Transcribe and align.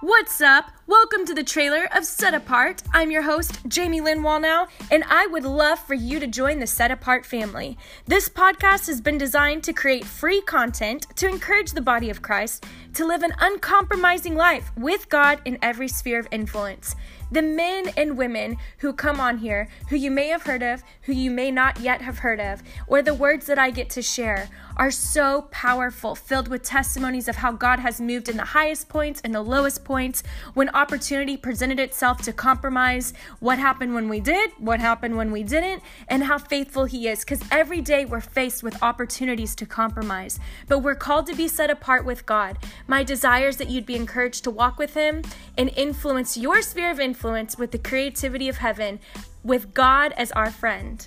What's 0.00 0.40
up? 0.40 0.70
Welcome 0.86 1.26
to 1.26 1.34
the 1.34 1.42
trailer 1.42 1.88
of 1.92 2.04
Set 2.04 2.32
Apart. 2.32 2.84
I'm 2.92 3.10
your 3.10 3.22
host, 3.22 3.58
Jamie 3.66 4.00
Lynn 4.00 4.22
Wallnau, 4.22 4.68
and 4.92 5.02
I 5.08 5.26
would 5.26 5.42
love 5.42 5.80
for 5.80 5.94
you 5.94 6.20
to 6.20 6.26
join 6.28 6.60
the 6.60 6.68
Set 6.68 6.92
Apart 6.92 7.26
family. 7.26 7.76
This 8.06 8.28
podcast 8.28 8.86
has 8.86 9.00
been 9.00 9.18
designed 9.18 9.64
to 9.64 9.72
create 9.72 10.04
free 10.04 10.40
content 10.40 11.08
to 11.16 11.28
encourage 11.28 11.72
the 11.72 11.80
body 11.80 12.10
of 12.10 12.22
Christ 12.22 12.64
to 12.94 13.04
live 13.04 13.24
an 13.24 13.32
uncompromising 13.40 14.36
life 14.36 14.70
with 14.76 15.08
God 15.08 15.40
in 15.44 15.58
every 15.62 15.88
sphere 15.88 16.20
of 16.20 16.28
influence. 16.30 16.94
The 17.30 17.42
men 17.42 17.88
and 17.94 18.16
women 18.16 18.56
who 18.78 18.94
come 18.94 19.20
on 19.20 19.38
here, 19.38 19.68
who 19.90 19.96
you 19.96 20.10
may 20.10 20.28
have 20.28 20.44
heard 20.44 20.62
of, 20.62 20.82
who 21.02 21.12
you 21.12 21.30
may 21.30 21.50
not 21.50 21.80
yet 21.80 22.00
have 22.00 22.20
heard 22.20 22.40
of, 22.40 22.62
or 22.86 23.02
the 23.02 23.12
words 23.12 23.46
that 23.46 23.58
I 23.58 23.70
get 23.70 23.90
to 23.90 24.02
share, 24.02 24.48
are 24.78 24.90
so 24.90 25.42
powerful, 25.50 26.14
filled 26.14 26.48
with 26.48 26.62
testimonies 26.62 27.28
of 27.28 27.36
how 27.36 27.52
God 27.52 27.80
has 27.80 28.00
moved 28.00 28.28
in 28.30 28.38
the 28.38 28.44
highest 28.44 28.88
points 28.88 29.20
and 29.22 29.34
the 29.34 29.42
lowest 29.42 29.84
points, 29.84 30.22
when 30.54 30.70
opportunity 30.70 31.36
presented 31.36 31.78
itself 31.78 32.22
to 32.22 32.32
compromise, 32.32 33.12
what 33.40 33.58
happened 33.58 33.94
when 33.94 34.08
we 34.08 34.20
did, 34.20 34.50
what 34.56 34.80
happened 34.80 35.16
when 35.16 35.30
we 35.30 35.42
didn't, 35.42 35.82
and 36.06 36.24
how 36.24 36.38
faithful 36.38 36.86
He 36.86 37.08
is. 37.08 37.20
Because 37.20 37.42
every 37.50 37.82
day 37.82 38.06
we're 38.06 38.20
faced 38.20 38.62
with 38.62 38.82
opportunities 38.82 39.54
to 39.56 39.66
compromise, 39.66 40.40
but 40.66 40.78
we're 40.78 40.94
called 40.94 41.26
to 41.26 41.34
be 41.34 41.48
set 41.48 41.68
apart 41.68 42.06
with 42.06 42.24
God. 42.24 42.56
My 42.86 43.04
desire 43.04 43.48
is 43.48 43.58
that 43.58 43.68
you'd 43.68 43.84
be 43.84 43.96
encouraged 43.96 44.44
to 44.44 44.50
walk 44.50 44.78
with 44.78 44.94
Him 44.94 45.22
and 45.58 45.70
influence 45.76 46.36
your 46.38 46.62
sphere 46.62 46.90
of 46.90 46.98
influence 47.00 47.17
with 47.58 47.72
the 47.72 47.78
creativity 47.78 48.48
of 48.48 48.58
heaven, 48.58 49.00
with 49.42 49.74
God 49.74 50.12
as 50.12 50.30
our 50.32 50.50
friend. 50.50 51.06